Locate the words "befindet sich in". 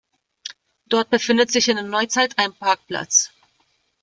1.11-1.75